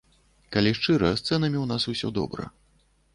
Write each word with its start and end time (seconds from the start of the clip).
Калі 0.53 0.69
шчыра, 0.77 1.11
з 1.19 1.23
цэнамі 1.27 1.57
ў 1.61 1.65
нас 1.73 1.83
усё 1.93 2.07
добра. 2.17 2.49